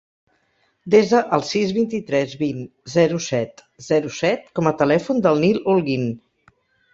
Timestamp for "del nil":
5.29-5.61